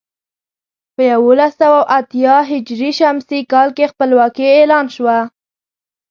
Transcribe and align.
په 0.95 1.01
یولس 1.11 1.53
سوه 1.61 1.79
اتيا 1.97 2.35
ه 2.49 2.53
ش 2.97 2.99
کال 3.51 3.69
کې 3.77 3.85
خپلواکي 3.91 4.45
اعلان 4.55 4.85
شوه. 4.95 5.17